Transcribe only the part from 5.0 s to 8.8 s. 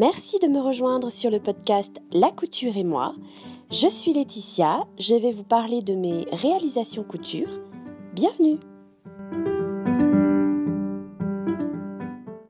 vais vous parler de mes réalisations couture. Bienvenue